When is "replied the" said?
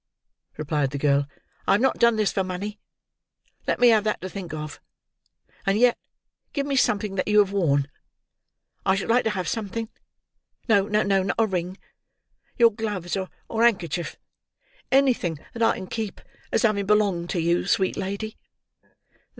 0.57-0.97